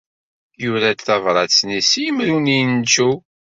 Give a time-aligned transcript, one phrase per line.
[0.63, 3.13] Yura-d tabṛat-nni s yimru n yincew.